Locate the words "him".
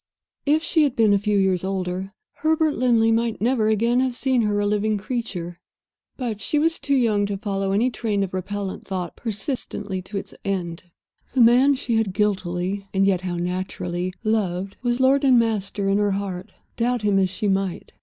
17.03-17.19